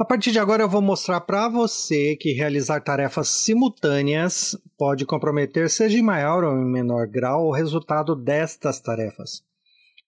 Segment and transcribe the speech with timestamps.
[0.00, 5.68] A partir de agora eu vou mostrar para você que realizar tarefas simultâneas pode comprometer,
[5.68, 9.42] seja em maior ou em menor grau, o resultado destas tarefas.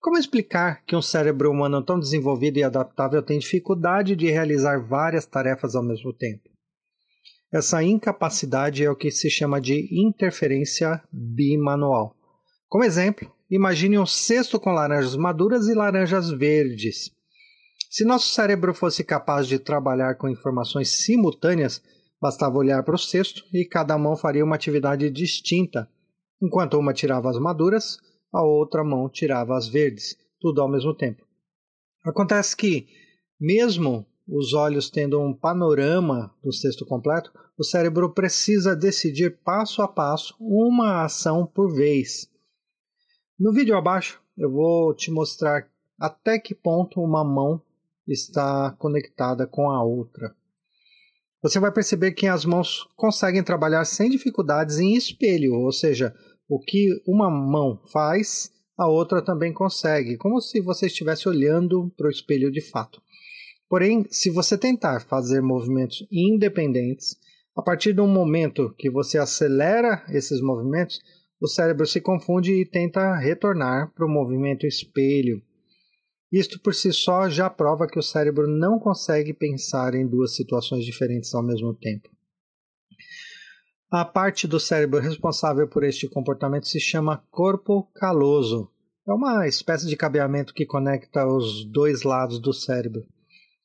[0.01, 5.27] Como explicar que um cérebro humano tão desenvolvido e adaptável tem dificuldade de realizar várias
[5.27, 6.49] tarefas ao mesmo tempo?
[7.53, 12.15] Essa incapacidade é o que se chama de interferência bimanual.
[12.69, 17.11] Como exemplo, imagine um cesto com laranjas maduras e laranjas verdes.
[17.93, 21.83] Se nosso cérebro fosse capaz de trabalhar com informações simultâneas,
[22.21, 25.91] bastava olhar para o cesto e cada mão faria uma atividade distinta.
[26.41, 27.99] Enquanto uma tirava as maduras,
[28.33, 31.27] a outra mão tirava as verdes, tudo ao mesmo tempo.
[32.05, 32.87] Acontece que,
[33.41, 39.89] mesmo os olhos tendo um panorama do cesto completo, o cérebro precisa decidir passo a
[39.89, 42.31] passo uma ação por vez.
[43.37, 47.61] No vídeo abaixo, eu vou te mostrar até que ponto uma mão
[48.13, 50.35] está conectada com a outra.
[51.43, 56.15] Você vai perceber que as mãos conseguem trabalhar sem dificuldades em espelho, ou seja,
[56.49, 62.09] o que uma mão faz, a outra também consegue, como se você estivesse olhando para
[62.09, 63.01] o espelho de fato.
[63.69, 67.17] Porém, se você tentar fazer movimentos independentes,
[67.57, 70.99] a partir do momento que você acelera esses movimentos,
[71.41, 75.43] o cérebro se confunde e tenta retornar para o movimento espelho.
[76.33, 80.85] Isto por si só já prova que o cérebro não consegue pensar em duas situações
[80.85, 82.09] diferentes ao mesmo tempo.
[83.91, 88.71] A parte do cérebro responsável por este comportamento se chama corpo caloso.
[89.09, 93.05] É uma espécie de cabeamento que conecta os dois lados do cérebro.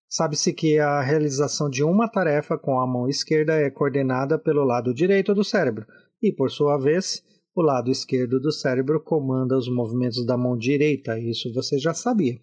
[0.09, 4.91] Sabe-se que a realização de uma tarefa com a mão esquerda é coordenada pelo lado
[4.91, 5.85] direito do cérebro,
[6.19, 7.21] e, por sua vez,
[7.55, 12.39] o lado esquerdo do cérebro comanda os movimentos da mão direita, isso você já sabia.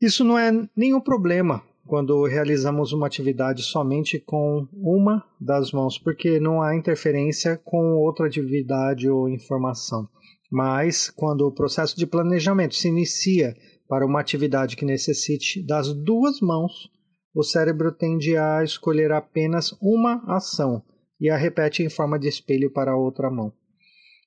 [0.00, 6.40] Isso não é nenhum problema quando realizamos uma atividade somente com uma das mãos, porque
[6.40, 10.08] não há interferência com outra atividade ou informação.
[10.50, 13.54] Mas quando o processo de planejamento se inicia
[13.86, 16.88] para uma atividade que necessite das duas mãos,
[17.34, 20.82] o cérebro tende a escolher apenas uma ação
[21.20, 23.52] e a repete em forma de espelho para a outra mão.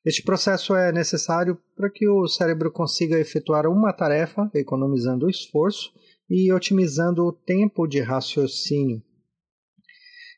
[0.06, 5.94] Este processo é necessário para que o cérebro consiga efetuar uma tarefa, economizando o esforço
[6.30, 9.02] e otimizando o tempo de raciocínio.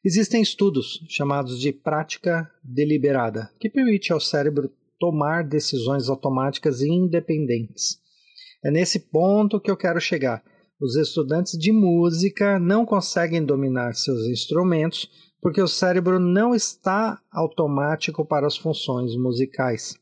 [0.03, 7.97] Existem estudos chamados de prática deliberada, que permite ao cérebro tomar decisões automáticas e independentes.
[8.63, 10.43] É nesse ponto que eu quero chegar.
[10.79, 15.09] Os estudantes de música não conseguem dominar seus instrumentos
[15.45, 19.93] porque o cérebro não está automático para as funções musicais.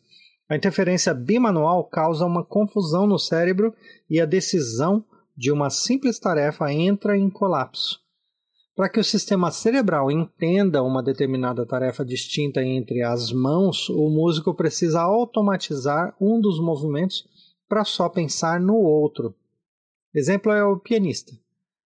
[0.48, 3.76] A interferência bimanual causa uma confusão no cérebro
[4.10, 5.04] e a decisão
[5.36, 8.00] de uma simples tarefa entra em colapso.
[8.74, 14.54] Para que o sistema cerebral entenda uma determinada tarefa distinta entre as mãos, o músico
[14.54, 17.28] precisa automatizar um dos movimentos
[17.68, 19.36] para só pensar no outro.
[20.16, 21.34] Exemplo é o pianista.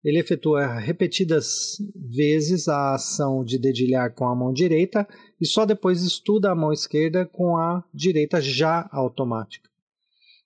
[0.02, 5.06] Ele efetua repetidas vezes a ação de dedilhar com a mão direita
[5.38, 9.68] e só depois estuda a mão esquerda com a direita já automática.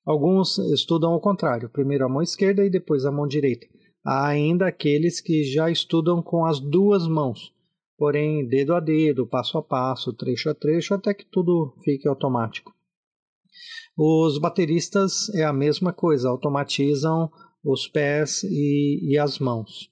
[0.04, 3.66] Alguns estudam o contrário, primeiro a mão esquerda e depois a mão direita.
[4.04, 7.54] Há ainda aqueles que já estudam com as duas mãos,
[7.96, 12.74] porém dedo a dedo, passo a passo, trecho a trecho, até que tudo fique automático.
[13.96, 17.30] Os bateristas é a mesma coisa, automatizam
[17.64, 19.90] os pés e, e as mãos.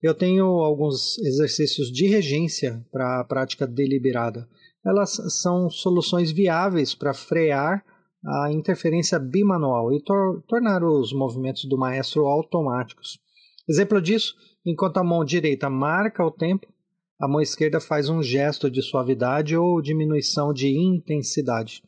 [0.00, 4.48] Eu tenho alguns exercícios de regência para a prática deliberada.
[4.86, 7.84] Elas são soluções viáveis para frear
[8.24, 13.18] a interferência bimanual e tor tornar os movimentos do maestro automáticos.
[13.68, 14.34] Exemplo disso,
[14.64, 16.66] enquanto a mão direita marca o tempo,
[17.20, 21.82] a mão esquerda faz um gesto de suavidade ou diminuição de intensidade.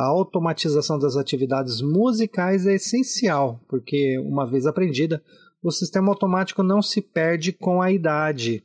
[0.00, 5.22] A automatização das atividades musicais é essencial, porque, uma vez aprendida,
[5.62, 8.64] o sistema automático não se perde com a idade.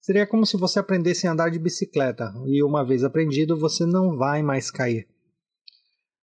[0.00, 4.16] Seria como se você aprendesse a andar de bicicleta e, uma vez aprendido, você não
[4.16, 5.06] vai mais cair.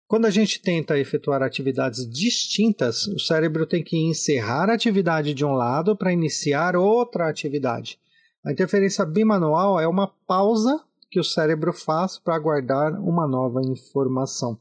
[0.08, 5.44] Quando a gente tenta efetuar atividades distintas, o cérebro tem que encerrar a atividade de
[5.44, 7.96] um lado para iniciar outra atividade.
[8.44, 14.58] A interferência bimanual é uma pausa que o cérebro faz para guardar uma nova informação.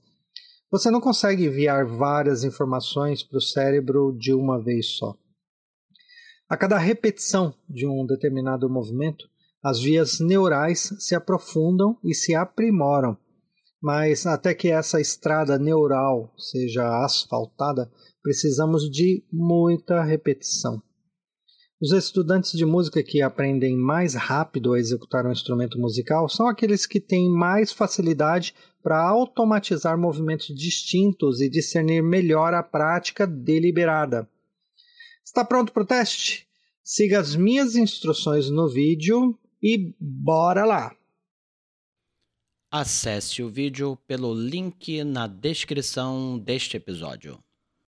[0.71, 5.15] Você não consegue enviar várias informações para o cérebro de uma vez só.
[6.49, 9.29] A cada repetição de um determinado movimento,
[9.63, 13.17] as vias neurais se aprofundam e se aprimoram.
[13.81, 17.91] Mas até que essa estrada neural seja asfaltada,
[18.21, 20.81] precisamos de muita repetição.
[21.79, 26.87] Os estudantes de música que aprendem mais rápido a executar um instrumento musical são aqueles
[26.87, 34.27] que têm mais facilidade para automatizar movimentos distintos e discernir melhor a prática deliberada.
[35.23, 36.47] Está pronto para o teste?
[36.83, 40.95] Siga as minhas instruções no vídeo e bora lá!
[42.71, 47.37] Acesse o vídeo pelo link na descrição deste episódio.